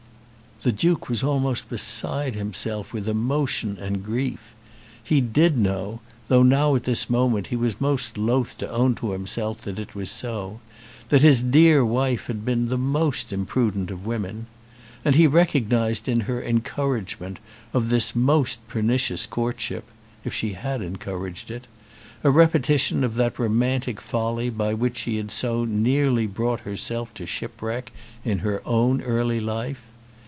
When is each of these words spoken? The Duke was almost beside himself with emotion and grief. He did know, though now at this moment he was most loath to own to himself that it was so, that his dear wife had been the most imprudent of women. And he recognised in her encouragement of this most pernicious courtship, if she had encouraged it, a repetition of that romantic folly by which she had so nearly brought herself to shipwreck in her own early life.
The 0.63 0.71
Duke 0.71 1.09
was 1.09 1.23
almost 1.23 1.69
beside 1.69 2.35
himself 2.35 2.93
with 2.93 3.09
emotion 3.09 3.77
and 3.81 4.05
grief. 4.05 4.53
He 5.03 5.19
did 5.19 5.57
know, 5.57 6.01
though 6.27 6.43
now 6.43 6.75
at 6.75 6.83
this 6.83 7.09
moment 7.09 7.47
he 7.47 7.55
was 7.55 7.81
most 7.81 8.15
loath 8.15 8.55
to 8.59 8.69
own 8.69 8.93
to 9.01 9.13
himself 9.13 9.63
that 9.63 9.79
it 9.79 9.95
was 9.95 10.11
so, 10.11 10.59
that 11.09 11.23
his 11.23 11.41
dear 11.41 11.83
wife 11.83 12.27
had 12.27 12.45
been 12.45 12.67
the 12.67 12.77
most 12.77 13.33
imprudent 13.33 13.89
of 13.89 14.05
women. 14.05 14.45
And 15.03 15.15
he 15.15 15.25
recognised 15.25 16.07
in 16.07 16.19
her 16.29 16.43
encouragement 16.43 17.39
of 17.73 17.89
this 17.89 18.15
most 18.15 18.67
pernicious 18.67 19.25
courtship, 19.25 19.85
if 20.23 20.31
she 20.31 20.53
had 20.53 20.83
encouraged 20.83 21.49
it, 21.49 21.65
a 22.23 22.29
repetition 22.29 23.03
of 23.03 23.15
that 23.15 23.39
romantic 23.39 23.99
folly 23.99 24.51
by 24.51 24.75
which 24.75 24.97
she 24.97 25.17
had 25.17 25.31
so 25.31 25.65
nearly 25.65 26.27
brought 26.27 26.59
herself 26.59 27.11
to 27.15 27.25
shipwreck 27.25 27.91
in 28.23 28.39
her 28.45 28.61
own 28.63 29.01
early 29.01 29.39
life. 29.39 29.81